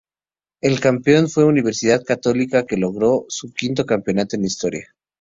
El 0.61 0.79
campeón 0.79 1.29
fue 1.29 1.45
Universidad 1.45 2.03
Católica 2.03 2.65
que 2.65 2.75
logró 2.75 3.25
su 3.29 3.53
quinto 3.53 3.85
campeonato 3.85 4.35
en 4.35 4.41
la 4.41 4.47
historia. 4.47 4.95